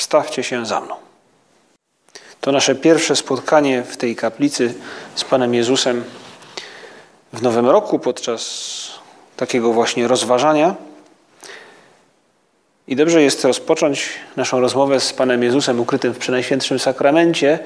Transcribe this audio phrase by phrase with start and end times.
[0.00, 0.94] wstawcie się za mną.
[2.40, 4.74] To nasze pierwsze spotkanie w tej kaplicy
[5.14, 6.04] z Panem Jezusem
[7.32, 8.42] w Nowym Roku podczas
[9.36, 10.74] takiego właśnie rozważania.
[12.88, 17.58] I dobrze jest rozpocząć naszą rozmowę z Panem Jezusem ukrytym w Przenajświętszym Sakramencie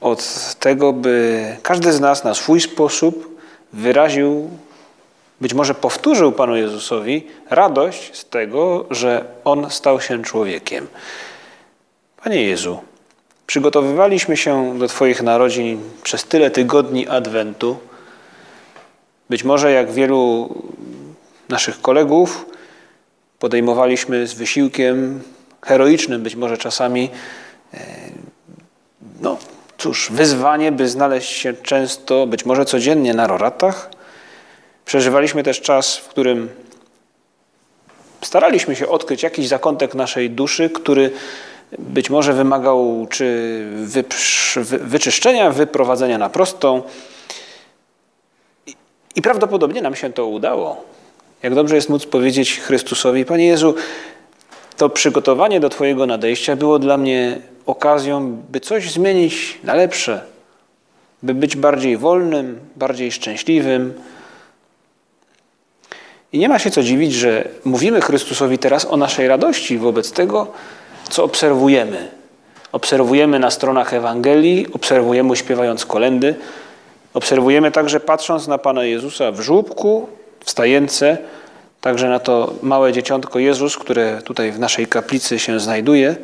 [0.00, 3.40] od tego, by każdy z nas na swój sposób
[3.72, 4.50] wyraził,
[5.42, 10.86] być może powtórzył Panu Jezusowi radość z tego, że On stał się człowiekiem.
[12.24, 12.78] Panie Jezu,
[13.46, 17.78] przygotowywaliśmy się do Twoich narodzin przez tyle tygodni Adwentu.
[19.30, 20.54] Być może jak wielu
[21.48, 22.46] naszych kolegów
[23.38, 25.22] podejmowaliśmy z wysiłkiem
[25.62, 27.10] heroicznym, być może czasami,
[27.74, 27.78] e,
[29.20, 29.38] no
[29.78, 34.01] cóż, wyzwanie, by znaleźć się często, być może codziennie na roratach.
[34.84, 36.48] Przeżywaliśmy też czas, w którym
[38.22, 41.10] staraliśmy się odkryć jakiś zakątek naszej duszy, który
[41.78, 43.66] być może wymagał czy
[44.64, 46.82] wyczyszczenia, wyprowadzenia na prostą.
[49.14, 50.84] I prawdopodobnie nam się to udało.
[51.42, 53.74] Jak dobrze jest móc powiedzieć Chrystusowi, Panie Jezu,
[54.76, 60.24] to przygotowanie do Twojego nadejścia było dla mnie okazją, by coś zmienić na lepsze,
[61.22, 63.94] by być bardziej wolnym, bardziej szczęśliwym.
[66.32, 70.46] I nie ma się co dziwić, że mówimy Chrystusowi teraz o naszej radości wobec tego,
[71.10, 72.08] co obserwujemy.
[72.72, 76.34] Obserwujemy na stronach Ewangelii, obserwujemy śpiewając kolendy,
[77.14, 80.08] obserwujemy także patrząc na Pana Jezusa w żłóbku,
[80.40, 80.50] w
[81.80, 86.16] także na to małe dzieciątko Jezus, które tutaj w naszej kaplicy się znajduje.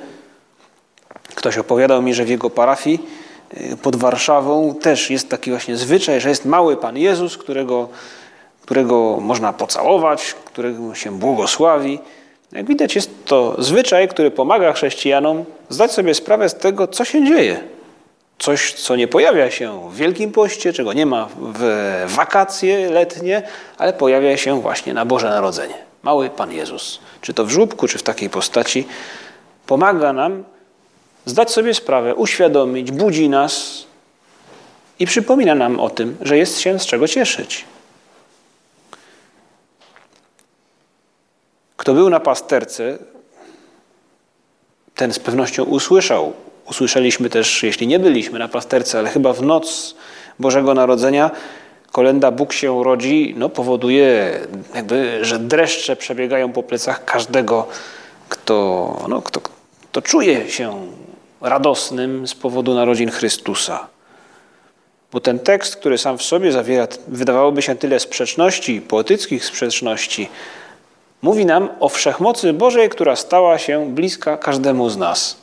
[1.34, 3.00] Ktoś opowiadał mi, że w jego parafii
[3.72, 7.88] y, pod Warszawą też jest taki właśnie zwyczaj, że jest mały Pan Jezus, którego,
[8.68, 11.98] którego można pocałować, którego się błogosławi.
[12.52, 17.24] Jak widać, jest to zwyczaj, który pomaga chrześcijanom zdać sobie sprawę z tego, co się
[17.24, 17.60] dzieje.
[18.38, 21.62] Coś, co nie pojawia się w Wielkim Poście, czego nie ma w
[22.06, 23.42] wakacje letnie,
[23.78, 25.74] ale pojawia się właśnie na Boże Narodzenie.
[26.02, 28.86] Mały Pan Jezus, czy to w żłóbku, czy w takiej postaci,
[29.66, 30.44] pomaga nam
[31.24, 33.84] zdać sobie sprawę, uświadomić, budzi nas
[34.98, 37.64] i przypomina nam o tym, że jest się z czego cieszyć.
[41.78, 42.98] Kto był na pasterce,
[44.94, 46.32] ten z pewnością usłyszał.
[46.70, 49.94] Usłyszeliśmy też, jeśli nie byliśmy na pasterce, ale chyba w noc
[50.38, 51.30] Bożego Narodzenia,
[51.92, 54.40] kolenda Bóg się rodzi, no, powoduje,
[54.74, 57.66] jakby, że dreszcze przebiegają po plecach każdego,
[58.28, 59.40] kto, no, kto,
[59.90, 60.86] kto czuje się
[61.40, 63.86] radosnym z powodu narodzin Chrystusa.
[65.12, 70.28] Bo ten tekst, który sam w sobie zawiera, wydawałoby się tyle sprzeczności, poetyckich sprzeczności,
[71.22, 75.36] mówi nam o wszechmocy Bożej, która stała się bliska każdemu z nas.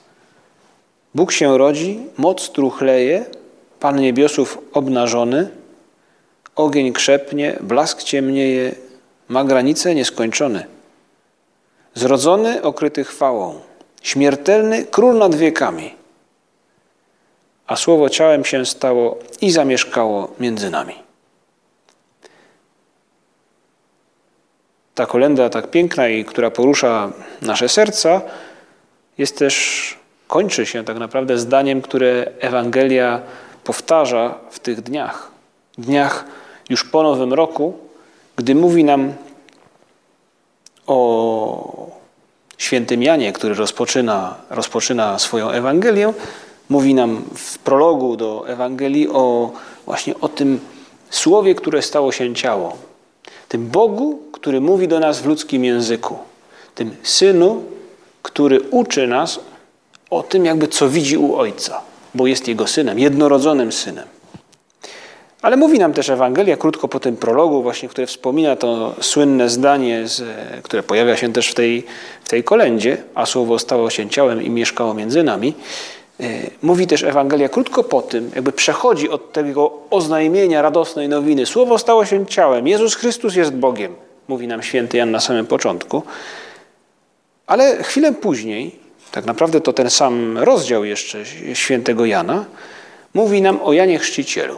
[1.15, 3.25] Bóg się rodzi, moc truchleje,
[3.79, 5.49] Pan niebiosów obnażony,
[6.55, 8.75] ogień krzepnie, blask ciemnieje,
[9.27, 10.65] ma granice nieskończone.
[11.93, 13.59] Zrodzony, okryty chwałą,
[14.01, 15.93] śmiertelny król nad wiekami.
[17.67, 20.95] A słowo ciałem się stało i zamieszkało między nami.
[24.95, 27.11] Ta kolenda tak piękna i która porusza
[27.41, 28.21] nasze serca,
[29.17, 29.97] jest też,
[30.27, 33.21] kończy się tak naprawdę zdaniem, które Ewangelia
[33.63, 35.31] powtarza w tych dniach.
[35.77, 36.25] Dniach
[36.69, 37.73] już po Nowym Roku,
[38.35, 39.13] gdy mówi nam
[40.87, 41.87] o
[42.57, 46.13] świętym Janie, który rozpoczyna, rozpoczyna swoją Ewangelię,
[46.69, 49.51] mówi nam w prologu do Ewangelii o
[49.85, 50.59] właśnie o tym
[51.09, 52.77] słowie, które stało się ciało.
[53.49, 56.17] Tym Bogu, który mówi do nas w ludzkim języku.
[56.75, 57.63] Tym Synu,
[58.21, 59.39] który uczy nas
[60.09, 61.81] o tym, jakby co widzi u Ojca,
[62.15, 64.05] bo jest Jego Synem, jednorodzonym Synem.
[65.41, 70.07] Ale mówi nam też Ewangelia krótko po tym prologu, właśnie, które wspomina to słynne zdanie,
[70.07, 70.23] z,
[70.63, 71.83] które pojawia się też w tej,
[72.23, 75.53] w tej kolędzie, a słowo stało się ciałem i mieszkało między nami.
[76.19, 76.23] E,
[76.61, 81.45] mówi też Ewangelia krótko po tym, jakby przechodzi od tego oznajmienia radosnej nowiny.
[81.45, 86.03] Słowo stało się ciałem, Jezus Chrystus jest Bogiem mówi nam święty Jan na samym początku.
[87.47, 88.85] Ale chwilę później
[89.15, 92.45] tak naprawdę to ten sam rozdział jeszcze świętego Jana,
[93.13, 94.57] mówi nam o Janie Chrzcicielu.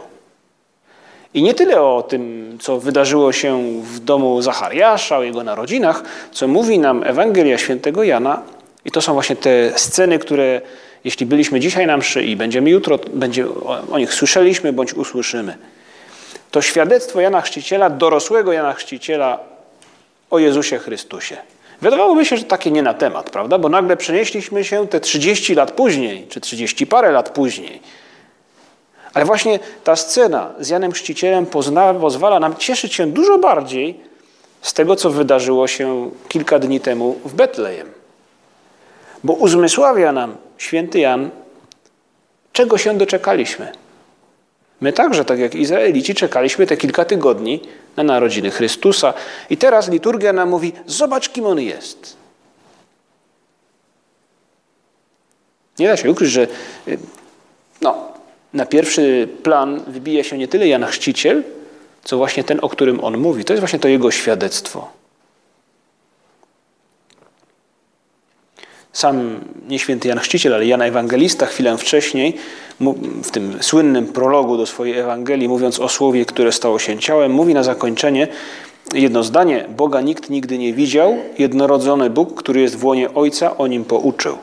[1.34, 6.48] I nie tyle o tym, co wydarzyło się w domu Zachariasza, o jego narodzinach, co
[6.48, 8.42] mówi nam Ewangelia świętego Jana.
[8.84, 10.60] I to są właśnie te sceny, które
[11.04, 13.46] jeśli byliśmy dzisiaj na mszy i będziemy jutro, będzie,
[13.90, 15.56] o nich słyszeliśmy bądź usłyszymy.
[16.50, 19.38] To świadectwo Jana Chrzciciela, dorosłego Jana Chrzciciela
[20.30, 21.36] o Jezusie Chrystusie.
[21.82, 23.58] Wydawałoby się, że takie nie na temat, prawda?
[23.58, 27.82] Bo nagle przenieśliśmy się te 30 lat później, czy 30 parę lat później.
[29.14, 34.00] Ale właśnie ta scena z Janem Chrzcicielem pozna, pozwala nam cieszyć się dużo bardziej
[34.62, 37.92] z tego, co wydarzyło się kilka dni temu w Betlejem.
[39.24, 41.30] Bo uzmysławia nam święty Jan,
[42.52, 43.72] czego się doczekaliśmy.
[44.80, 47.60] My także, tak jak Izraelici, czekaliśmy te kilka tygodni
[47.96, 49.14] na narodziny Chrystusa.
[49.50, 52.16] I teraz liturgia nam mówi: zobacz, kim on jest.
[55.78, 56.46] Nie da się ukryć, że
[56.88, 56.98] y,
[57.80, 58.12] no,
[58.52, 61.42] na pierwszy plan wybija się nie tyle Jan Chrzciciel,
[62.04, 63.44] co właśnie ten, o którym on mówi.
[63.44, 64.97] To jest właśnie to jego świadectwo.
[68.98, 72.36] Sam nie święty Jan Chrzciciel, ale Jan Ewangelista chwilę wcześniej,
[73.22, 77.54] w tym słynnym prologu do swojej Ewangelii, mówiąc o słowie, które stało się ciałem, mówi
[77.54, 78.28] na zakończenie
[78.94, 83.66] jedno zdanie: Boga nikt nigdy nie widział, jednorodzony Bóg, który jest w łonie Ojca, o
[83.66, 84.38] nim pouczył.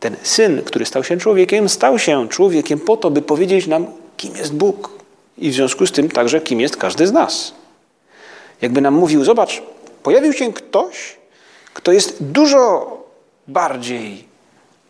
[0.00, 3.86] Ten syn, który stał się człowiekiem, stał się człowiekiem po to, by powiedzieć nam,
[4.16, 4.90] kim jest Bóg.
[5.38, 7.54] I w związku z tym także, kim jest każdy z nas.
[8.62, 9.62] Jakby nam mówił, zobacz,
[10.02, 11.23] pojawił się ktoś,
[11.74, 12.96] kto jest dużo
[13.48, 14.24] bardziej,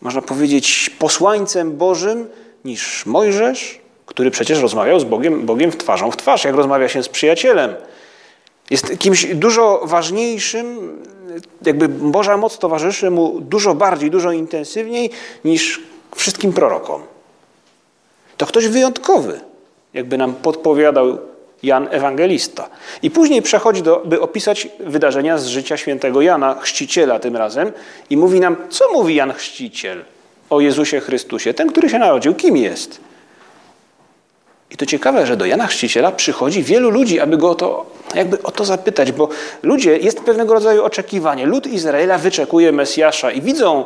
[0.01, 2.29] można powiedzieć, posłańcem Bożym
[2.65, 7.09] niż Mojżesz, który przecież rozmawiał z Bogiem, Bogiem twarzą w twarz, jak rozmawia się z
[7.09, 7.75] przyjacielem.
[8.69, 10.97] Jest kimś dużo ważniejszym,
[11.65, 15.09] jakby Boża moc towarzyszy mu dużo bardziej, dużo intensywniej
[15.45, 15.81] niż
[16.15, 17.01] wszystkim prorokom.
[18.37, 19.41] To ktoś wyjątkowy,
[19.93, 21.17] jakby nam podpowiadał
[21.65, 22.69] Jan Ewangelista.
[23.01, 27.71] I później przechodzi, do, by opisać wydarzenia z życia świętego Jana, chrzciciela tym razem,
[28.09, 30.05] i mówi nam, co mówi Jan Chrzciciel
[30.49, 32.99] o Jezusie Chrystusie, ten, który się narodził, kim jest.
[34.71, 37.85] I to ciekawe, że do Jana Chrzciciela przychodzi wielu ludzi, aby go o to,
[38.15, 39.29] jakby o to zapytać, bo
[39.63, 41.45] ludzie, jest pewnego rodzaju oczekiwanie.
[41.45, 43.85] Lud Izraela wyczekuje Mesjasza i widzą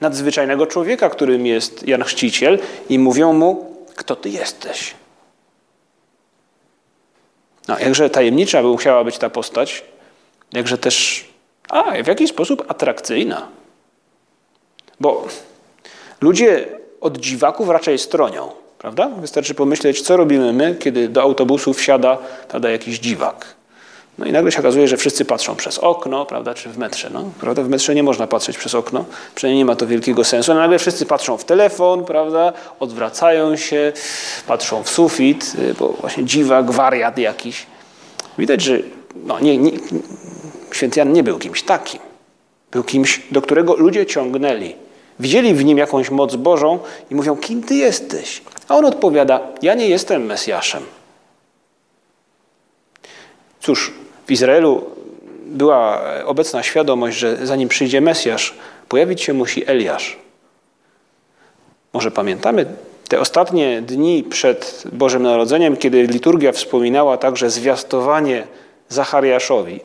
[0.00, 4.94] nadzwyczajnego człowieka, którym jest Jan Chrzciciel i mówią mu, kto ty jesteś.
[7.70, 9.84] No, jakże tajemnicza by musiała być ta postać,
[10.52, 11.24] jakże też,
[11.68, 13.48] a w jakiś sposób atrakcyjna.
[15.00, 15.28] Bo
[16.20, 16.68] ludzie
[17.00, 18.50] od dziwaków raczej stronią.
[18.78, 19.08] Prawda?
[19.08, 22.18] Wystarczy pomyśleć, co robimy my, kiedy do autobusu wsiada
[22.48, 23.54] prawda, jakiś dziwak.
[24.20, 27.10] No i nagle się okazuje, że wszyscy patrzą przez okno, prawda, czy w metrze.
[27.12, 27.62] No, prawda?
[27.62, 30.52] W metrze nie można patrzeć przez okno, przynajmniej nie ma to wielkiego sensu.
[30.52, 33.92] Ale nagle wszyscy patrzą w telefon, prawda, odwracają się,
[34.46, 37.66] patrzą w sufit, y, bo właśnie dziwak, wariat jakiś.
[38.38, 38.78] Widać, że
[39.16, 39.70] no, nie, nie,
[40.72, 42.00] święty Jan nie był kimś takim.
[42.70, 44.74] Był kimś, do którego ludzie ciągnęli.
[45.20, 46.78] Widzieli w nim jakąś moc Bożą
[47.10, 48.42] i mówią, kim ty jesteś?
[48.68, 50.82] A on odpowiada: Ja nie jestem Mesjaszem.
[53.60, 53.92] Cóż,
[54.30, 54.84] w Izraelu
[55.46, 58.54] była obecna świadomość, że zanim przyjdzie Mesjasz,
[58.88, 60.18] pojawić się musi Eliasz.
[61.92, 62.66] Może pamiętamy
[63.08, 68.46] te ostatnie dni przed Bożym Narodzeniem, kiedy liturgia wspominała także zwiastowanie
[68.88, 69.80] Zachariaszowi.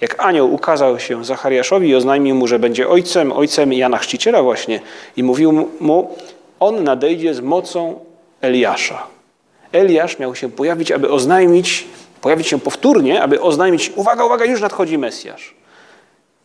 [0.00, 4.80] Jak anioł ukazał się Zachariaszowi i oznajmił mu, że będzie ojcem, ojcem Jana Chrzciciela właśnie
[5.16, 6.16] i mówił mu,
[6.60, 8.00] on nadejdzie z mocą
[8.40, 9.06] Eliasza.
[9.72, 11.86] Eliasz miał się pojawić, aby oznajmić,
[12.24, 15.54] pojawić się powtórnie, aby oznajmić, uwaga, uwaga, już nadchodzi Mesjasz.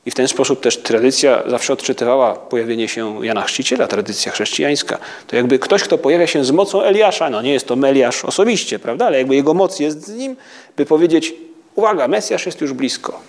[0.05, 4.97] I w ten sposób też tradycja zawsze odczytywała pojawienie się Jana Chrzciciela, tradycja chrześcijańska.
[5.27, 8.79] To jakby ktoś, kto pojawia się z mocą Eliasza, no nie jest to Meliasz osobiście,
[8.79, 10.35] prawda, ale jakby jego moc jest z nim,
[10.77, 11.33] by powiedzieć,
[11.75, 13.19] uwaga, Mesjasz jest już blisko.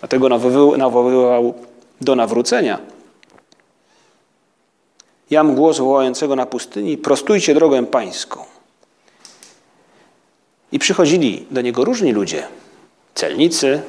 [0.00, 0.28] Dlatego
[0.76, 1.54] nawoływał
[2.00, 2.78] do nawrócenia.
[5.30, 8.51] Jam głos wołającego na pustyni, prostujcie drogę pańską.
[10.72, 12.46] I przychodzili do niego różni ludzie,
[13.14, 13.82] celnicy,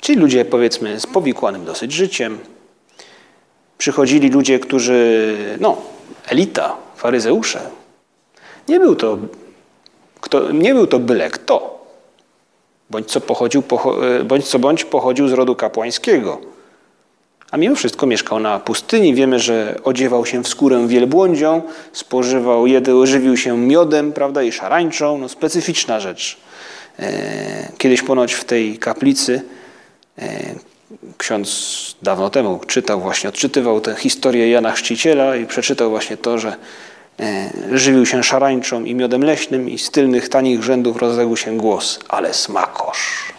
[0.00, 2.38] czyli ludzie powiedzmy z powikłanym dosyć życiem.
[3.78, 5.76] Przychodzili ludzie, którzy, no,
[6.26, 7.60] elita, faryzeusze.
[8.68, 9.18] Nie był to,
[10.20, 11.84] kto, nie był to byle kto.
[12.90, 13.62] Bądź co, pochodził,
[14.24, 16.40] bądź co bądź pochodził z rodu kapłańskiego.
[17.50, 19.14] A mimo wszystko mieszkał na pustyni.
[19.14, 22.64] Wiemy, że odziewał się w skórę wielbłądzią, spożywał,
[23.04, 25.18] żywił się miodem prawda, i szarańczą.
[25.18, 26.36] No, specyficzna rzecz.
[26.98, 29.42] E, kiedyś ponoć w tej kaplicy
[30.18, 30.54] e,
[31.18, 36.56] ksiądz dawno temu czytał właśnie, odczytywał tę historię Jana Chrzciciela i przeczytał właśnie to, że
[37.20, 41.98] e, żywił się szarańczą i miodem leśnym i z tylnych tanich rzędów rozległ się głos,
[42.08, 43.32] ale smakosz.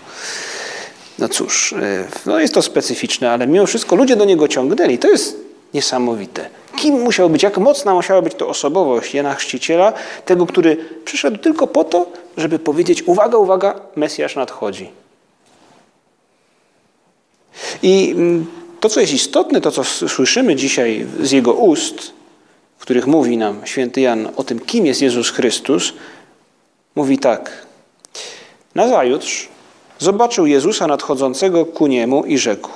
[1.20, 4.98] No cóż, e, no jest to specyficzne, ale mimo wszystko ludzie do niego ciągnęli.
[4.98, 5.38] To jest
[5.74, 6.50] niesamowite.
[6.76, 9.94] Kim musiał być, jak mocna musiała być to osobowość Jana Chrzciciela,
[10.26, 14.90] tego, który przyszedł tylko po to, żeby powiedzieć: Uwaga, uwaga, Mesjasz nadchodzi.
[17.84, 18.46] I mm,
[18.80, 22.14] to, co jest istotne, to, co słyszymy dzisiaj z jego ust,
[22.78, 25.94] w których mówi nam święty Jan o tym, kim jest Jezus Chrystus,
[26.96, 27.66] mówi tak.
[28.76, 29.50] Nazajutrz
[30.02, 32.70] zobaczył Jezusa nadchodzącego ku niemu i rzekł: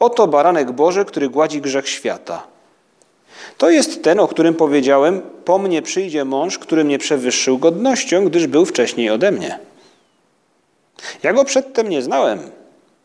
[0.00, 2.46] Oto baranek Boży, który gładzi grzech świata.
[3.58, 8.46] To jest ten, o którym powiedziałem: Po mnie przyjdzie mąż, który mnie przewyższył godnością, gdyż
[8.46, 9.58] był wcześniej ode mnie.
[11.22, 12.38] Ja go przedtem nie znałem,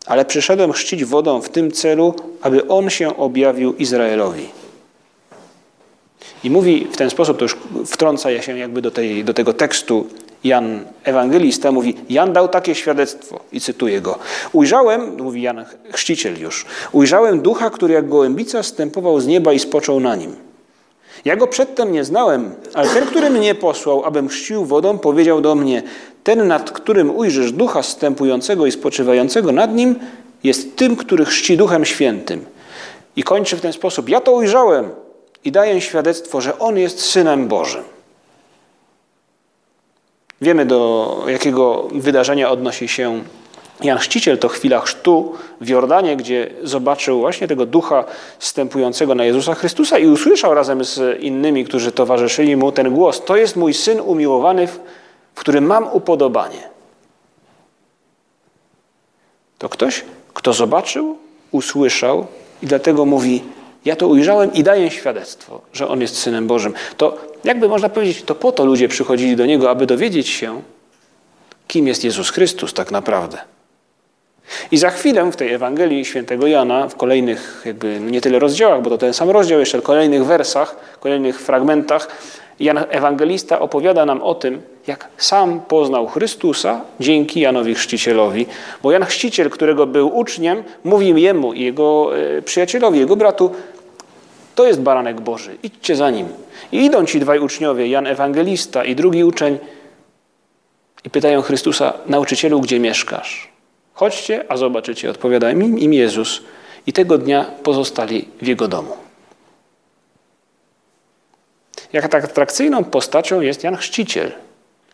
[0.06, 4.50] ale przyszedłem chrzcić wodą w tym celu, aby on się objawił Izraelowi.
[6.44, 10.08] I mówi w ten sposób, to już wtrąca się jakby do, tej, do tego tekstu
[10.44, 14.20] Jan Ewangelista, mówi, Jan dał takie świadectwo i cytuję go.
[14.54, 20.00] Ujrzałem, mówi Jan Chrzciciel już, ujrzałem ducha, który jak gołębica stępował z nieba i spoczął
[20.00, 20.36] na nim.
[21.26, 25.56] Ja go przedtem nie znałem, ale ten, który mnie posłał, abym chrzcił wodą, powiedział do
[25.56, 25.84] mnie,
[26.24, 29.96] ten, nad którym ujrzysz ducha stępującego i spoczywającego nad nim,
[30.44, 32.46] jest tym, który chrzci duchem świętym.
[33.16, 34.90] I kończy w ten sposób, ja to ujrzałem
[35.46, 37.84] i daję świadectwo, że on jest Synem Bożym.
[40.42, 43.24] Wiemy, do jakiego wydarzenia odnosi się
[43.84, 44.38] Jan Chrzciciel.
[44.38, 48.04] To chwila chrztu w Jordanie, gdzie zobaczył właśnie tego ducha
[48.40, 53.26] stępującego na Jezusa Chrystusa i usłyszał razem z innymi, którzy towarzyszyli mu ten głos.
[53.26, 54.80] To jest mój Syn umiłowany, w
[55.36, 56.70] którym mam upodobanie.
[59.58, 61.18] To ktoś, kto zobaczył,
[61.52, 62.28] usłyszał
[62.64, 63.44] i dlatego mówi,
[63.88, 66.74] ja to ujrzałem i daję świadectwo, że On jest Synem Bożym.
[66.98, 70.62] To jakby można powiedzieć, to po to ludzie przychodzili do Niego, aby dowiedzieć się,
[71.68, 73.38] kim jest Jezus Chrystus tak naprawdę.
[74.72, 78.90] I za chwilę w tej Ewangelii świętego Jana, w kolejnych jakby nie tyle rozdziałach, bo
[78.90, 82.08] to ten sam rozdział, jeszcze w kolejnych wersach, kolejnych fragmentach,
[82.60, 88.46] Jan Ewangelista opowiada nam o tym, jak sam poznał Chrystusa dzięki Janowi Chrzcicielowi.
[88.84, 93.52] Bo Jan Chrzciciel, którego był uczniem, mówił jemu i jego e, przyjacielowi, jego bratu,
[94.58, 96.28] to jest baranek Boży, idźcie za nim.
[96.72, 99.58] I idą ci dwaj uczniowie, Jan Ewangelista i drugi uczeń,
[101.04, 103.52] i pytają Chrystusa, nauczycielu, gdzie mieszkasz?
[103.94, 106.42] Chodźcie, a zobaczycie, odpowiada im, im Jezus.
[106.88, 108.98] I tego dnia pozostali w jego domu.
[111.94, 114.32] Jak tak atrakcyjną postacią jest Jan Chrzciciel.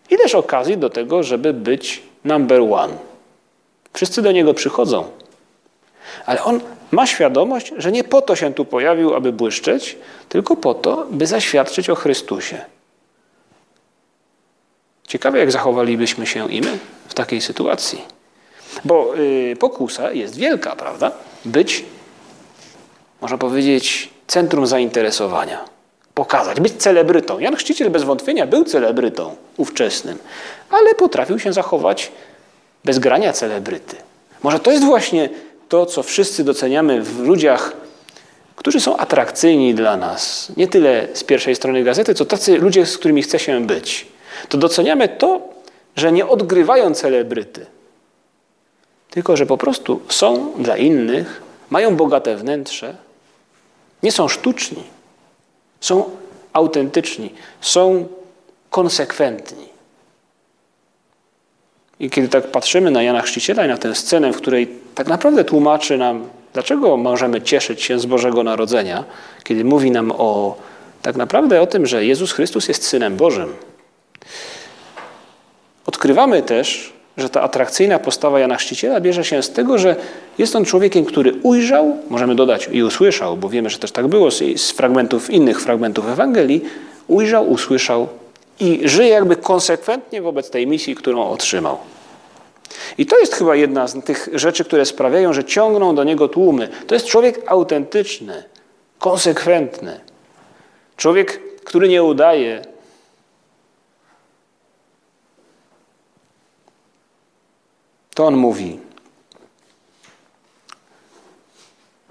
[0.09, 2.93] I też okazji do tego, żeby być number one.
[3.93, 5.22] Wszyscy do niego przychodzą.
[6.25, 9.97] Ale on ma świadomość, że nie po to się tu pojawił, aby błyszczeć,
[10.29, 12.65] tylko po to, by zaświadczyć o Chrystusie.
[15.07, 16.77] Ciekawe, jak zachowalibyśmy się i my
[17.07, 18.01] w takiej sytuacji.
[18.85, 21.11] Bo yy, pokusa jest wielka, prawda?
[21.45, 21.85] Być,
[23.21, 25.65] można powiedzieć, centrum zainteresowania.
[26.13, 27.39] Pokazać, być celebrytą.
[27.39, 30.17] Jan Chrzciciel bez wątpienia był celebrytą ówczesnym,
[30.69, 32.11] ale potrafił się zachować
[32.83, 33.95] bez grania celebryty.
[34.43, 35.29] Może to jest właśnie
[35.73, 37.73] to, co wszyscy doceniamy w ludziach,
[38.55, 40.51] którzy są atrakcyjni dla nas.
[40.57, 44.07] Nie tyle z pierwszej strony gazety, co tacy ludzie, z którymi chce się być.
[44.49, 45.41] To doceniamy to,
[45.95, 47.65] że nie odgrywają celebryty,
[49.09, 52.95] tylko że po prostu są dla innych, mają bogate wnętrze,
[54.03, 54.83] nie są sztuczni,
[55.81, 56.09] są
[56.53, 58.07] autentyczni, są
[58.69, 59.72] konsekwentni.
[62.03, 65.43] I kiedy tak patrzymy na Jana Chrzciciela i na tę scenę, w której tak naprawdę
[65.43, 69.03] tłumaczy nam, dlaczego możemy cieszyć się z Bożego Narodzenia,
[69.43, 70.57] kiedy mówi nam o
[71.01, 73.53] tak naprawdę o tym, że Jezus Chrystus jest Synem Bożym,
[75.85, 79.95] odkrywamy też, że ta atrakcyjna postawa Jana Chrzciciela bierze się z tego, że
[80.37, 84.31] jest on człowiekiem, który ujrzał, możemy dodać i usłyszał, bo wiemy, że też tak było
[84.31, 86.61] z fragmentów, innych fragmentów Ewangelii,
[87.07, 88.07] ujrzał, usłyszał
[88.59, 91.77] i żyje jakby konsekwentnie wobec tej misji, którą otrzymał.
[92.97, 96.69] I to jest chyba jedna z tych rzeczy, które sprawiają, że ciągną do niego tłumy.
[96.87, 98.43] To jest człowiek autentyczny,
[98.99, 99.99] konsekwentny.
[100.97, 102.61] Człowiek, który nie udaje.
[108.15, 108.79] To on mówi.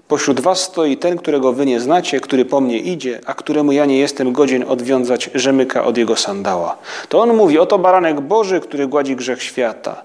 [0.07, 3.85] Pośród was stoi ten, którego wy nie znacie, który po mnie idzie, a któremu ja
[3.85, 6.77] nie jestem godzien odwiązać rzemyka od jego sandała.
[7.09, 10.03] To on mówi, oto baranek Boży, który gładzi grzech świata.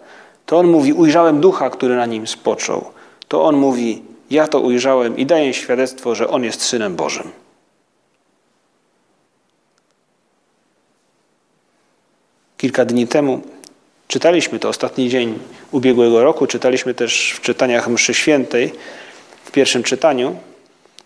[0.49, 2.85] To on mówi, ujrzałem ducha, który na nim spoczął.
[3.29, 7.31] to on mówi: Ja to ujrzałem i daję świadectwo, że on jest synem Bożym.
[12.57, 13.41] Kilka dni temu
[14.09, 15.39] czytaliśmy to ostatni dzień
[15.71, 18.73] ubiegłego roku, czytaliśmy też w czytaniach mszy świętej,
[19.45, 20.37] w pierwszym czytaniu.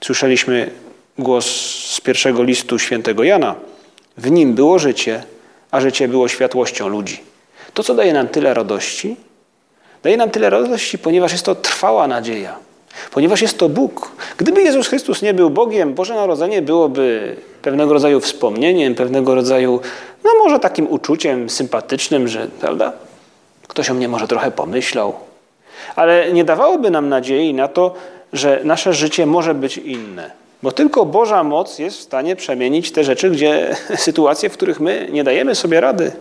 [0.00, 0.70] Słyszeliśmy
[1.18, 1.46] głos
[1.90, 3.54] z pierwszego listu świętego Jana.
[4.16, 5.24] W nim było życie,
[5.70, 7.20] a życie było światłością ludzi.
[7.74, 9.16] To, co daje nam tyle radości,
[10.02, 12.56] daje nam tyle radości, ponieważ jest to trwała nadzieja.
[13.10, 14.12] Ponieważ jest to Bóg.
[14.36, 19.80] Gdyby Jezus Chrystus nie był Bogiem, Boże Narodzenie byłoby pewnego rodzaju wspomnieniem, pewnego rodzaju,
[20.24, 22.92] no może takim uczuciem sympatycznym, że, prawda,
[23.68, 25.14] ktoś o mnie może trochę pomyślał.
[25.96, 27.94] Ale nie dawałoby nam nadziei na to,
[28.32, 30.30] że nasze życie może być inne.
[30.62, 35.08] Bo tylko Boża moc jest w stanie przemienić te rzeczy, gdzie sytuacje, w których my
[35.12, 36.12] nie dajemy sobie rady.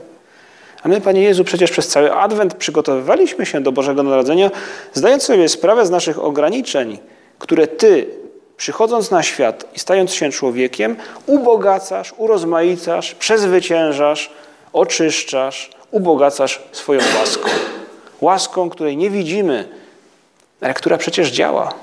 [0.83, 4.51] A my, Panie Jezu, przecież przez cały Adwent przygotowywaliśmy się do Bożego Narodzenia,
[4.93, 6.97] zdając sobie sprawę z naszych ograniczeń,
[7.39, 8.07] które Ty,
[8.57, 10.95] przychodząc na świat i stając się człowiekiem,
[11.25, 14.31] ubogacasz, urozmaicasz, przezwyciężasz,
[14.73, 17.50] oczyszczasz, ubogacasz swoją łaską.
[18.21, 19.69] Łaską, której nie widzimy,
[20.61, 21.73] ale która przecież działa.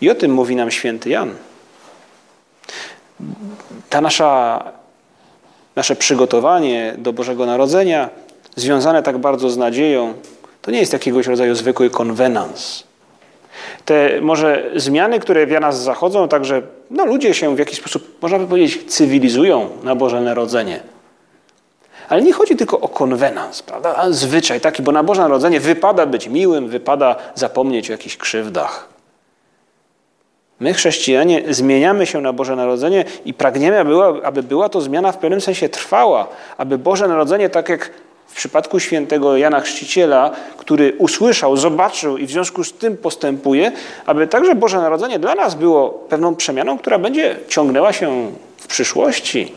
[0.00, 1.34] I o tym mówi nam święty Jan.
[3.90, 4.62] Ta nasza
[5.76, 8.08] nasze przygotowanie do Bożego Narodzenia,
[8.56, 10.14] związane tak bardzo z nadzieją,
[10.62, 12.84] to nie jest jakiegoś rodzaju zwykły konwenans.
[13.84, 18.38] Te może zmiany, które w nas zachodzą, także no, ludzie się w jakiś sposób, można
[18.38, 20.80] by powiedzieć, cywilizują na Boże Narodzenie.
[22.08, 23.96] Ale nie chodzi tylko o konwenans, prawda?
[23.96, 28.89] A zwyczaj taki, bo na Boże Narodzenie wypada być miłym, wypada zapomnieć o jakichś krzywdach.
[30.60, 35.12] My, chrześcijanie, zmieniamy się na Boże Narodzenie i pragniemy, aby była, aby była to zmiana
[35.12, 37.90] w pewnym sensie trwała, aby Boże Narodzenie, tak jak
[38.26, 43.72] w przypadku świętego Jana Chrzciciela, który usłyszał, zobaczył i w związku z tym postępuje,
[44.06, 49.52] aby także Boże Narodzenie dla nas było pewną przemianą, która będzie ciągnęła się w przyszłości.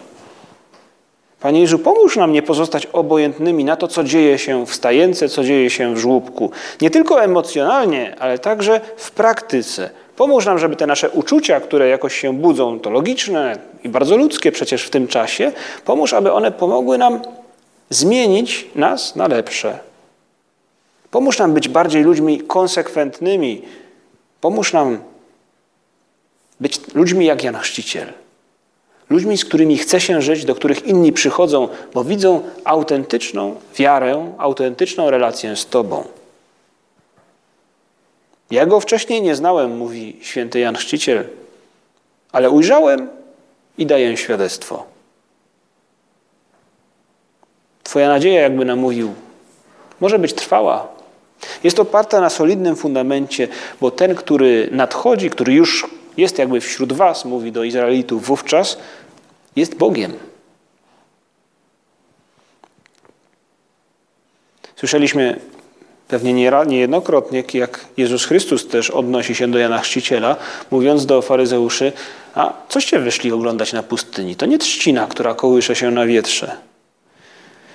[1.39, 5.44] Panie Jezu, pomóż nam nie pozostać obojętnymi na to, co dzieje się w stajence, co
[5.44, 6.52] dzieje się w żłóbku.
[6.82, 9.89] Nie tylko emocjonalnie, ale także w praktyce.
[10.15, 14.52] Pomóż nam, żeby te nasze uczucia, które jakoś się budzą, to logiczne i bardzo ludzkie
[14.52, 15.52] przecież w tym czasie,
[15.86, 17.19] pomóż, aby one pomogły nam
[17.89, 19.80] zmienić nas na lepsze.
[21.12, 23.62] Pomóż nam być bardziej ludźmi konsekwentnymi.
[24.41, 24.99] Pomóż nam
[26.60, 28.13] być ludźmi jak Jan Chrzciciel.
[29.10, 35.10] Ludźmi, z którymi chce się żyć, do których inni przychodzą, bo widzą autentyczną wiarę, autentyczną
[35.10, 36.04] relację z Tobą.
[38.54, 41.28] Ja go wcześniej nie znałem, mówi święty Jan Chrzciciel,
[42.32, 43.10] ale ujrzałem
[43.78, 44.86] i daję świadectwo.
[47.84, 49.13] Twoja nadzieja, jakby nam mówił,
[50.00, 50.88] może być trwała.
[51.63, 53.48] Jest oparta na solidnym fundamencie,
[53.82, 55.88] bo ten, który nadchodzi, który już
[56.18, 58.78] jest jakby wśród Was, mówi do Izraelitów wówczas,
[59.56, 60.13] jest Bogiem.
[64.76, 65.39] Słyszeliśmy
[66.13, 70.36] Pewnie niejednokrotnie, jak Jezus Chrystus też odnosi się do Jana Chrzciciela,
[70.71, 71.91] mówiąc do faryzeuszy,
[72.36, 74.36] a coście wyszli oglądać na pustyni?
[74.36, 76.58] To nie trzcina, która kołysze się na wietrze.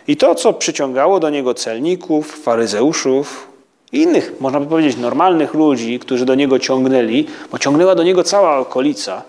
[0.09, 3.49] I to, co przyciągało do niego celników, faryzeuszów
[3.93, 8.25] i innych, można by powiedzieć, normalnych ludzi, którzy do niego ciągnęli, bo ciągnęła do niego
[8.25, 9.23] cała okolica,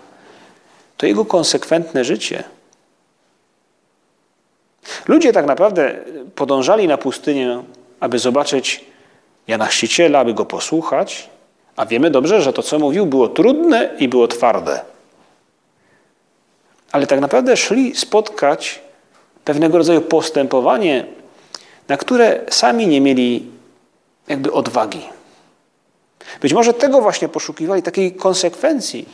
[0.96, 2.44] to jego konsekwentne życie.
[5.08, 5.94] Ludzie tak naprawdę
[6.34, 7.62] podążali na pustynię,
[8.00, 8.89] aby zobaczyć
[9.50, 11.28] Jana Chrzciciela, aby go posłuchać,
[11.76, 14.80] a wiemy dobrze, że to, co mówił, było trudne i było twarde.
[16.92, 18.80] Ale tak naprawdę szli spotkać
[19.44, 21.06] pewnego rodzaju postępowanie,
[21.88, 23.46] na które sami nie mieli
[24.28, 25.02] jakby odwagi.
[26.40, 29.08] Być może tego właśnie poszukiwali, takiej konsekwencji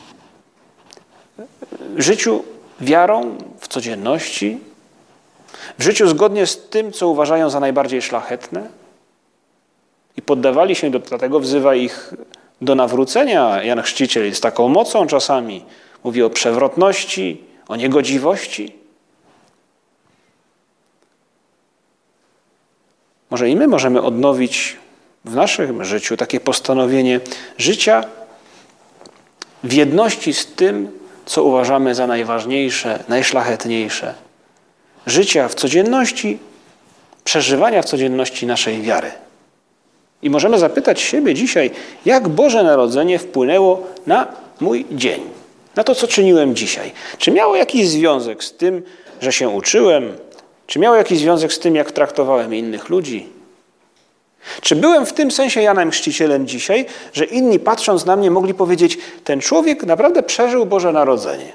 [1.96, 2.44] w życiu
[2.80, 4.58] wiarą, w codzienności,
[5.78, 8.85] w życiu zgodnie z tym, co uważają za najbardziej szlachetne
[10.16, 12.14] i poddawali się, dlatego wzywa ich
[12.60, 13.62] do nawrócenia.
[13.62, 15.64] Jan Chrzciciel z taką mocą czasami
[16.04, 18.72] mówi o przewrotności, o niegodziwości.
[23.30, 24.76] Może i my możemy odnowić
[25.24, 27.20] w naszym życiu takie postanowienie
[27.58, 28.04] życia
[29.64, 34.14] w jedności z tym, co uważamy za najważniejsze, najszlachetniejsze.
[35.06, 36.38] Życia w codzienności,
[37.24, 39.25] przeżywania w codzienności naszej wiary.
[40.22, 41.70] I możemy zapytać siebie dzisiaj,
[42.04, 44.26] jak Boże Narodzenie wpłynęło na
[44.60, 45.20] mój dzień,
[45.76, 46.92] na to, co czyniłem dzisiaj.
[47.18, 48.82] Czy miało jakiś związek z tym,
[49.20, 50.16] że się uczyłem?
[50.66, 53.28] Czy miało jakiś związek z tym, jak traktowałem innych ludzi?
[54.60, 58.98] Czy byłem w tym sensie Janem Chrzcicielem dzisiaj, że inni patrząc na mnie mogli powiedzieć,
[59.24, 61.52] ten człowiek naprawdę przeżył Boże Narodzenie?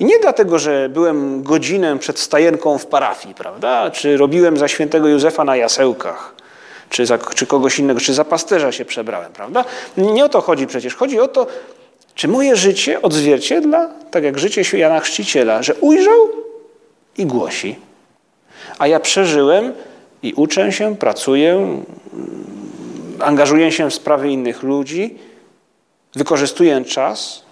[0.00, 3.90] I nie dlatego, że byłem godzinę przed stajenką w parafii, prawda?
[3.90, 6.34] Czy robiłem za świętego Józefa na jasełkach,
[6.90, 9.64] czy, za, czy kogoś innego, czy za pasterza się przebrałem, prawda?
[9.96, 10.94] Nie o to chodzi przecież.
[10.94, 11.46] Chodzi o to,
[12.14, 16.28] czy moje życie odzwierciedla, tak jak życie Jana Chrzciciela, że ujrzał
[17.18, 17.76] i głosi.
[18.78, 19.72] A ja przeżyłem
[20.22, 21.82] i uczę się, pracuję,
[23.18, 25.18] angażuję się w sprawy innych ludzi,
[26.14, 27.42] wykorzystuję czas,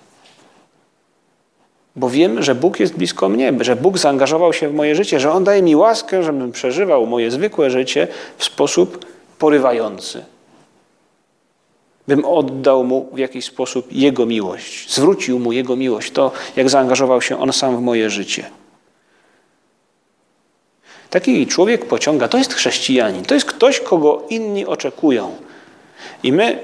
[1.97, 5.33] bo wiem, że Bóg jest blisko mnie, że Bóg zaangażował się w moje życie, że
[5.33, 9.07] On daje mi łaskę, żebym przeżywał moje zwykłe życie w sposób
[9.39, 10.25] porywający.
[12.09, 17.23] Bym oddał Mu w jakiś sposób Jego miłość, zwrócił Mu Jego miłość, to jak zaangażował
[17.23, 18.51] się On sam w moje życie.
[21.11, 25.37] Taki człowiek pociąga, to jest chrześcijanin, to jest ktoś, kogo inni oczekują.
[26.23, 26.59] I my,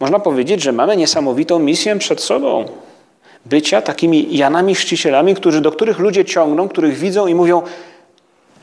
[0.00, 2.64] można powiedzieć, że mamy niesamowitą misję przed sobą.
[3.46, 7.62] Bycia takimi Janami Chrzcicielami, którzy, do których ludzie ciągną, których widzą i mówią,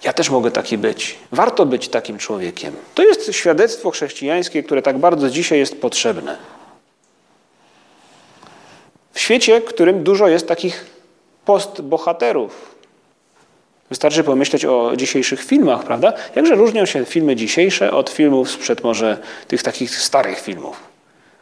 [0.04, 1.16] ja też mogę taki być.
[1.32, 2.76] Warto być takim człowiekiem.
[2.96, 6.38] To jest świadectwo chrześcijańskie, które tak bardzo dzisiaj jest potrzebne.
[9.14, 10.86] W świecie, w którym dużo jest takich
[11.46, 12.76] postbohaterów.
[13.90, 16.14] Wystarczy pomyśleć o dzisiejszych filmach, prawda?
[16.36, 20.96] Jakże różnią się filmy dzisiejsze od filmów sprzed może tych takich starych filmów.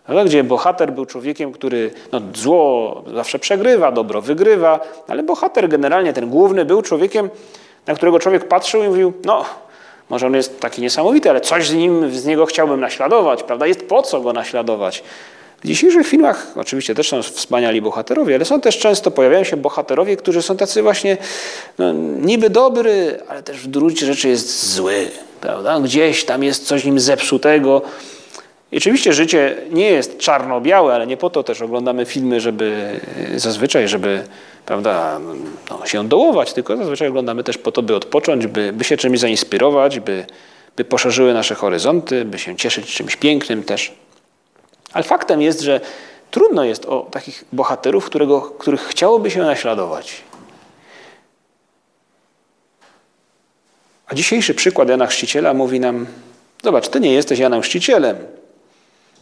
[0.05, 0.25] Prawda?
[0.25, 6.29] Gdzie bohater był człowiekiem, który no, zło zawsze przegrywa, dobro wygrywa, ale bohater generalnie, ten
[6.29, 7.29] główny, był człowiekiem,
[7.87, 9.45] na którego człowiek patrzył i mówił, no,
[10.09, 13.67] może on jest taki niesamowity, ale coś z nim, z niego chciałbym naśladować, prawda?
[13.67, 15.03] Jest po co go naśladować.
[15.63, 20.17] W dzisiejszych filmach oczywiście też są wspaniali bohaterowie, ale są też często, pojawiają się bohaterowie,
[20.17, 21.17] którzy są tacy właśnie
[21.77, 25.07] no, niby dobry, ale też w gruncie rzeczy jest zły,
[25.41, 25.79] prawda?
[25.79, 27.81] Gdzieś tam jest coś nim zepsutego.
[28.71, 32.99] I oczywiście życie nie jest czarno-białe, ale nie po to też oglądamy filmy, żeby
[33.35, 34.23] zazwyczaj, żeby
[34.65, 35.19] prawda,
[35.69, 39.19] no, się dołować, tylko zazwyczaj oglądamy też po to, by odpocząć, by, by się czymś
[39.19, 40.25] zainspirować, by,
[40.75, 43.91] by poszerzyły nasze horyzonty, by się cieszyć czymś pięknym też.
[44.93, 45.81] Ale faktem jest, że
[46.31, 50.21] trudno jest o takich bohaterów, którego, których chciałoby się naśladować.
[54.07, 56.07] A dzisiejszy przykład Jana Chrzciciela mówi nam,
[56.63, 58.17] zobacz, ty nie jesteś Janem Chrzcicielem,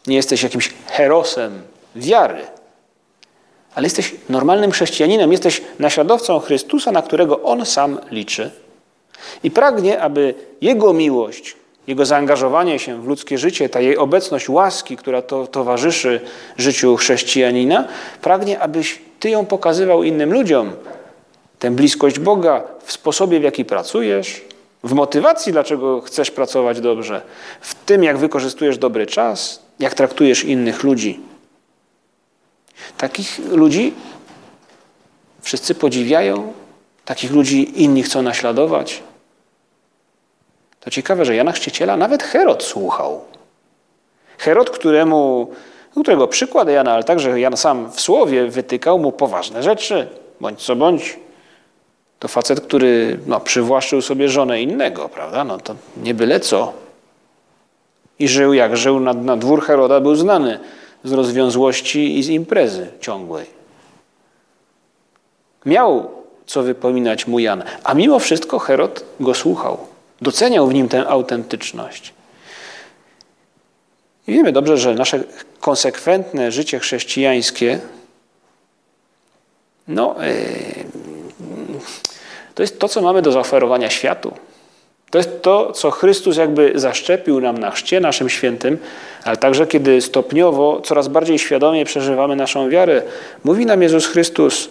[0.08, 1.62] nie jesteś jakimś herosem
[1.96, 2.42] wiary,
[3.76, 8.52] ale jesteś normalnym chrześcijaninem, jesteś naśladowcą Chrystusa, na którego On sam liczy
[9.44, 11.56] i pragnie, aby Jego miłość,
[11.88, 16.22] Jego zaangażowanie się w ludzkie życie, ta jej obecność łaski, która to towarzyszy
[16.58, 17.88] życiu chrześcijanina,
[18.22, 20.72] pragnie, abyś Ty ją pokazywał innym ludziom.
[21.60, 24.42] Tę bliskość Boga w sposobie, w jaki pracujesz,
[24.84, 27.22] w motywacji, dlaczego chcesz pracować dobrze,
[27.62, 31.20] w tym, jak wykorzystujesz dobry czas, jak traktujesz innych ludzi.
[32.98, 33.94] Takich ludzi
[35.42, 36.54] wszyscy podziwiają,
[37.06, 39.04] takich ludzi inni chcą naśladować.
[40.80, 43.22] To ciekawe, że Jana Chrzciciela nawet Herod słuchał.
[44.38, 45.52] Herod, któremu,
[45.92, 50.08] którego przykład Jana, ale także Jan sam w słowie wytykał mu poważne rzeczy,
[50.40, 51.20] bądź co bądź.
[52.20, 55.44] To facet, który no, przywłaszczył sobie żonę innego, prawda?
[55.44, 56.74] No to nie byle co.
[58.20, 60.60] I żył jak żył, na, na dwór Heroda był znany
[61.04, 63.46] z rozwiązłości i z imprezy ciągłej.
[65.66, 66.12] Miał
[66.46, 69.78] co wypominać mu Jan, a mimo wszystko Herod go słuchał.
[70.22, 72.14] Doceniał w nim tę autentyczność.
[74.28, 75.24] I wiemy dobrze, że nasze
[75.60, 77.80] konsekwentne życie chrześcijańskie
[79.88, 81.80] no, yy,
[82.56, 84.34] to jest to, co mamy do zaoferowania światu.
[85.12, 88.78] To jest to, co Chrystus jakby zaszczepił nam na chrzcie naszym świętym,
[89.24, 93.02] ale także kiedy stopniowo, coraz bardziej świadomie przeżywamy naszą wiarę,
[93.44, 94.70] mówi nam Jezus Chrystus,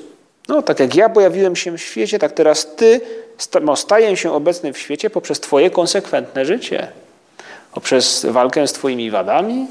[0.48, 3.00] no tak jak ja pojawiłem się w świecie, tak teraz Ty
[3.62, 6.88] no, staję się obecny w świecie poprzez Twoje konsekwentne życie,
[7.74, 9.66] poprzez walkę z Twoimi wadami,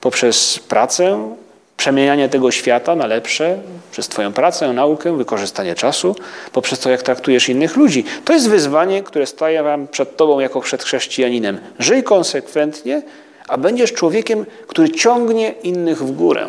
[0.00, 1.34] poprzez pracę,
[1.80, 3.58] przemienianie tego świata na lepsze
[3.90, 6.16] przez Twoją pracę, naukę, wykorzystanie czasu,
[6.52, 8.04] poprzez to, jak traktujesz innych ludzi.
[8.24, 11.60] To jest wyzwanie, które staje Wam przed Tobą jako przed chrześcijaninem.
[11.78, 13.02] Żyj konsekwentnie,
[13.48, 16.46] a będziesz człowiekiem, który ciągnie innych w górę.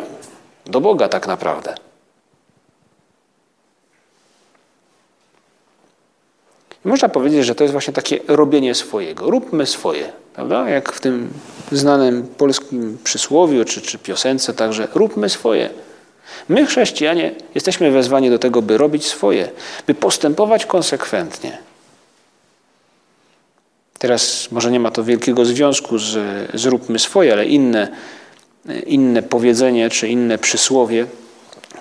[0.66, 1.74] Do Boga tak naprawdę.
[6.84, 9.30] I można powiedzieć, że to jest właśnie takie robienie swojego.
[9.30, 10.70] Róbmy swoje, prawda?
[10.70, 11.30] Jak w tym
[11.72, 15.70] znanym polskim przysłowiu czy, czy piosence, także róbmy swoje.
[16.48, 19.48] My, chrześcijanie, jesteśmy wezwani do tego, by robić swoje,
[19.86, 21.58] by postępować konsekwentnie.
[23.98, 26.18] Teraz może nie ma to wielkiego związku z
[26.54, 27.88] zróbmy swoje, ale inne,
[28.86, 31.06] inne powiedzenie czy inne przysłowie.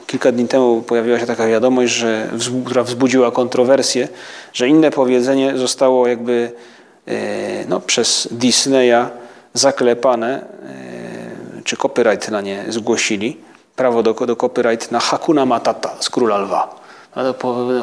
[0.07, 2.29] Kilka dni temu pojawiła się taka wiadomość, że,
[2.65, 4.07] która wzbudziła kontrowersję,
[4.53, 6.51] że inne powiedzenie zostało jakby
[7.67, 9.05] no, przez Disneya
[9.53, 10.41] zaklepane,
[11.59, 13.37] e, czy copyright na nie zgłosili,
[13.75, 16.81] prawo do, do copyright na Hakuna Matata z Króla Lwa.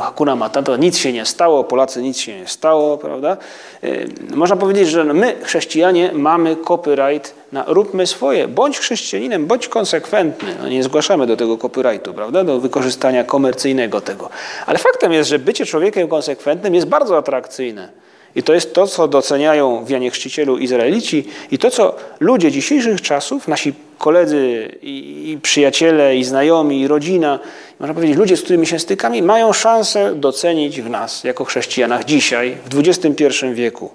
[0.00, 3.36] Hakuna Matata, nic się nie stało, Polacy nic się nie stało, prawda?
[3.84, 8.48] Y, można powiedzieć, że my, chrześcijanie, mamy copyright na róbmy swoje.
[8.48, 10.54] Bądź chrześcijaninem, bądź konsekwentny.
[10.62, 12.44] No nie zgłaszamy do tego copyrightu, prawda?
[12.44, 14.28] Do wykorzystania komercyjnego tego.
[14.66, 17.88] Ale faktem jest, że bycie człowiekiem konsekwentnym jest bardzo atrakcyjne.
[18.36, 23.00] I to jest to, co doceniają w Janie Chrzcicielu Izraelici i to, co ludzie dzisiejszych
[23.00, 27.38] czasów, nasi koledzy i, i, przyjaciele, i znajomi, i rodzina,
[27.80, 32.56] można powiedzieć, ludzie, z którymi się stykamy, mają szansę docenić w nas, jako chrześcijanach, dzisiaj,
[32.70, 33.90] w XXI wieku.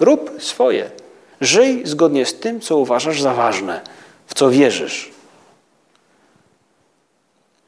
[0.00, 0.90] Rób swoje.
[1.40, 3.80] Żyj zgodnie z tym, co uważasz za ważne,
[4.26, 5.10] w co wierzysz.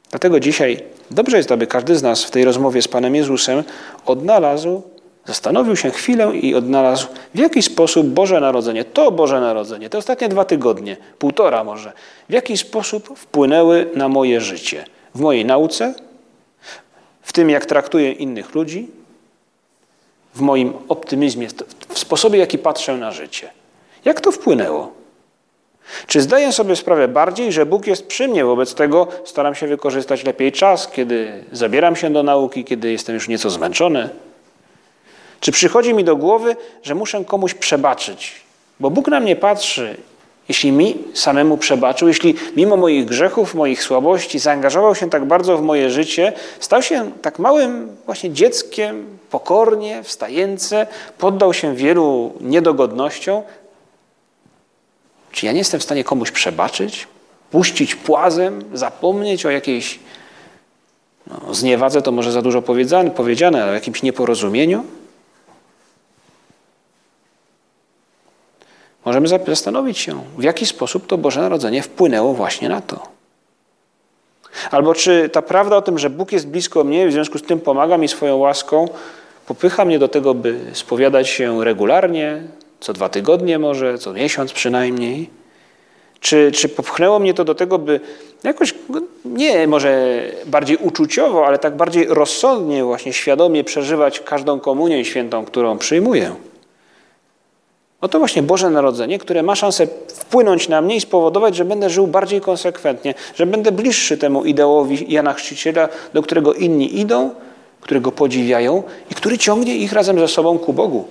[0.09, 3.63] Dlatego dzisiaj dobrze jest, aby każdy z nas w tej rozmowie z Panem Jezusem
[4.05, 4.81] odnalazł
[5.27, 10.29] Zastanowił się chwilę i odnalazł, w jaki sposób Boże Narodzenie, to Boże Narodzenie, te ostatnie
[10.29, 11.91] dwa tygodnie, półtora może,
[12.29, 14.85] w jaki sposób wpłynęły na moje życie,
[15.15, 15.93] w mojej nauce,
[17.21, 18.87] w tym, jak traktuję innych ludzi,
[20.35, 21.47] w moim optymizmie,
[21.89, 23.49] w sposobie, jaki patrzę na życie.
[24.05, 24.91] Jak to wpłynęło?
[26.07, 30.23] Czy zdaję sobie sprawę bardziej, że Bóg jest przy mnie, wobec tego staram się wykorzystać
[30.23, 34.09] lepiej czas, kiedy zabieram się do nauki, kiedy jestem już nieco zmęczony?
[35.39, 38.35] Czy przychodzi mi do głowy, że muszę komuś przebaczyć?
[38.79, 39.97] Bo Bóg na mnie patrzy,
[40.49, 45.61] jeśli mi samemu przebaczył, jeśli mimo moich grzechów, moich słabości zaangażował się tak bardzo w
[45.61, 53.41] moje życie, stał się tak małym właśnie dzieckiem, pokornie, wstające, poddał się wielu niedogodnościom.
[55.31, 57.07] Czy ja nie jestem w stanie komuś przebaczyć?
[57.51, 59.99] Puścić płazem, zapomnieć o jakiejś
[61.27, 64.83] no, zniewadze, to może za dużo powiedziane, powiedziane ale o jakimś nieporozumieniu?
[69.07, 73.07] Możemy zastanowić się, w jaki sposób to Boże Narodzenie wpłynęło właśnie na to.
[74.71, 77.59] Albo czy ta prawda o tym, że Bóg jest blisko mnie w związku z tym
[77.59, 78.87] pomaga mi swoją łaską,
[79.45, 82.43] popycha mnie do tego, by spowiadać się regularnie,
[82.79, 85.29] co dwa tygodnie może, co miesiąc przynajmniej.
[86.19, 87.99] Czy, czy popchnęło mnie to do tego, by
[88.43, 88.73] jakoś,
[89.25, 95.77] nie może bardziej uczuciowo, ale tak bardziej rozsądnie, właśnie świadomie przeżywać każdą komunię świętą, którą
[95.77, 96.35] przyjmuję?
[98.01, 102.07] Oto właśnie Boże Narodzenie, które ma szansę wpłynąć na mnie i spowodować, że będę żył
[102.07, 107.35] bardziej konsekwentnie, że będę bliższy temu ideałowi Jana Chrzciciela, do którego inni idą,
[107.81, 111.07] którego podziwiają i który ciągnie ich razem ze sobą ku Bogu.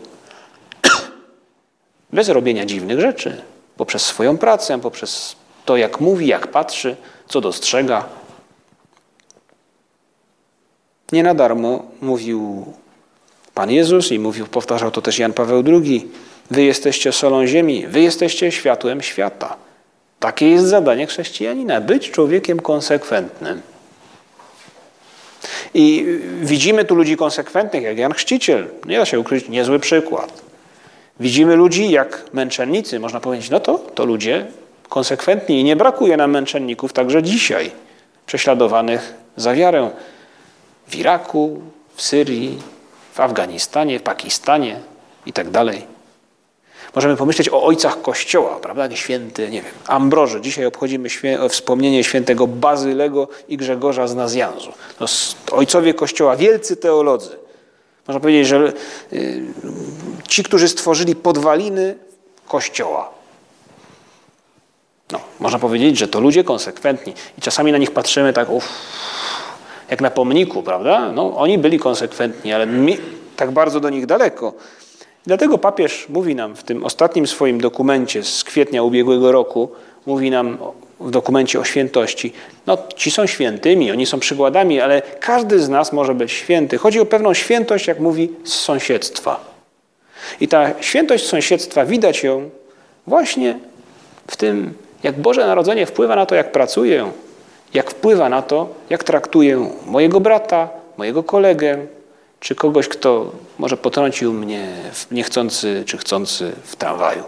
[2.12, 3.42] Bez robienia dziwnych rzeczy,
[3.76, 6.96] poprzez swoją pracę, poprzez to, jak mówi, jak patrzy,
[7.28, 8.04] co dostrzega.
[11.12, 12.66] Nie na darmo mówił
[13.54, 16.08] Pan Jezus i mówił, powtarzał to też Jan Paweł II
[16.50, 19.56] Wy jesteście solą ziemi, wy jesteście światłem świata.
[20.20, 23.62] Takie jest zadanie chrześcijanina być człowiekiem konsekwentnym.
[25.74, 26.06] I
[26.40, 28.68] widzimy tu ludzi konsekwentnych, jak Jan Chrzciciel.
[28.86, 30.42] Nie da się ukryć, niezły przykład.
[31.20, 33.00] Widzimy ludzi jak męczennicy.
[33.00, 34.46] Można powiedzieć, no to, to ludzie
[34.88, 37.70] konsekwentni i nie brakuje nam męczenników także dzisiaj,
[38.26, 39.90] prześladowanych za wiarę
[40.88, 41.60] w Iraku,
[41.94, 42.58] w Syrii,
[43.12, 44.80] w Afganistanie, w Pakistanie
[45.26, 45.48] i tak.
[46.96, 48.96] Możemy pomyśleć o ojcach Kościoła, prawda?
[48.96, 50.40] Święty, nie wiem, Ambroży.
[50.40, 54.72] Dzisiaj obchodzimy świę wspomnienie świętego Bazylego i Grzegorza z Nazjanzu.
[54.98, 55.06] To
[55.56, 57.36] ojcowie Kościoła, wielcy teolodzy.
[58.08, 58.72] Można powiedzieć, że
[59.12, 59.42] y,
[60.28, 61.96] ci, którzy stworzyli podwaliny
[62.48, 63.10] Kościoła.
[65.12, 67.14] No, można powiedzieć, że to ludzie konsekwentni.
[67.38, 68.68] I czasami na nich patrzymy tak, uff,
[69.90, 71.12] jak na pomniku, prawda?
[71.12, 72.98] No, oni byli konsekwentni, ale mi
[73.36, 74.52] tak bardzo do nich daleko.
[75.26, 79.70] Dlatego papież mówi nam w tym ostatnim swoim dokumencie z kwietnia ubiegłego roku,
[80.06, 80.58] mówi nam
[81.00, 82.32] w dokumencie o świętości,
[82.66, 86.78] no ci są świętymi, oni są przykładami, ale każdy z nas może być święty.
[86.78, 89.40] Chodzi o pewną świętość, jak mówi, z sąsiedztwa.
[90.40, 92.50] I ta świętość sąsiedztwa, widać ją
[93.06, 93.58] właśnie
[94.26, 97.10] w tym, jak Boże Narodzenie wpływa na to, jak pracuję,
[97.74, 101.86] jak wpływa na to, jak traktuję mojego brata, mojego kolegę,
[102.46, 104.68] czy kogoś, kto może potrącił mnie
[105.10, 107.22] niechcący czy chcący w tramwaju.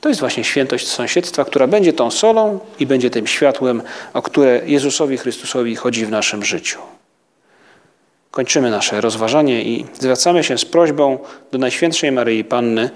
[0.00, 3.82] To jest właśnie świętość sąsiedztwa, która będzie tą solą i będzie tym światłem,
[4.14, 6.78] o które Jezusowi Chrystusowi chodzi w naszym życiu.
[8.30, 11.18] kończymy nasze rozważanie i zwracamy się z prośbą
[11.52, 12.90] do Najświętszej Maryi Panny,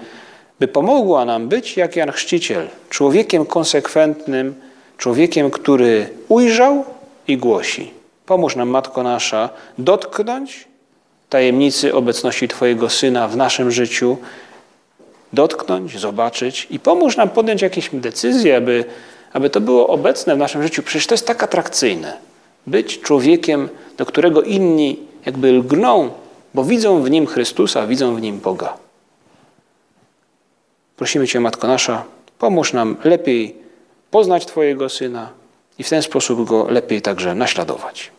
[0.59, 4.55] by pomogła nam być jak Jan Chrzciciel, człowiekiem konsekwentnym,
[4.97, 6.85] człowiekiem, który ujrzał
[7.27, 7.98] i głosi.
[8.29, 10.67] Pomóż nam, Matko Nasza, dotknąć
[11.29, 14.17] tajemnicy obecności Twojego Syna w naszym życiu,
[15.33, 18.85] dotknąć, zobaczyć i pomóż nam podjąć jakieś decyzje, aby,
[19.33, 20.83] aby to było obecne w naszym życiu.
[20.83, 22.17] Przecież to jest tak atrakcyjne.
[22.67, 26.09] Być człowiekiem, do którego inni jakby lgną,
[26.53, 28.77] bo widzą w nim Chrystusa, widzą w nim Boga.
[30.97, 32.03] Prosimy Cię, Matko Nasza,
[32.39, 33.55] pomóż nam lepiej
[34.11, 35.29] poznać Twojego Syna
[35.79, 38.18] i w ten sposób Go lepiej także naśladować.